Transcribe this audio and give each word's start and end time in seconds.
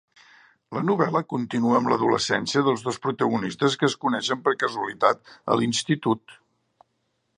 La 0.77 0.81
novel·la 0.85 1.19
continua 1.33 1.75
amb 1.79 1.91
l'adolescència 1.91 2.63
dels 2.69 2.85
dos 2.87 2.97
protagonistes, 3.03 3.77
que 3.83 3.89
es 3.93 3.97
coneixen 4.07 4.43
per 4.49 4.55
casualitat 4.65 5.35
a 5.55 5.59
l'institut. 5.61 6.39